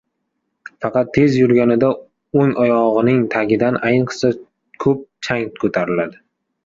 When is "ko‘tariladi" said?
5.63-6.23